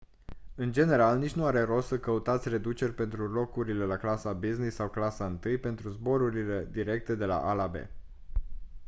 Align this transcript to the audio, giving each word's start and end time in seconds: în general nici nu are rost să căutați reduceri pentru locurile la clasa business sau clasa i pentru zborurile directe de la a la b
în 0.55 0.71
general 0.71 1.17
nici 1.17 1.31
nu 1.33 1.45
are 1.45 1.61
rost 1.61 1.87
să 1.87 1.97
căutați 1.99 2.49
reduceri 2.49 2.93
pentru 2.93 3.27
locurile 3.27 3.83
la 3.85 3.97
clasa 3.97 4.33
business 4.33 4.75
sau 4.75 4.89
clasa 4.89 5.37
i 5.45 5.57
pentru 5.57 5.89
zborurile 5.89 6.67
directe 6.71 7.15
de 7.15 7.25
la 7.25 7.49
a 7.49 7.53
la 7.53 7.67
b 7.67 7.75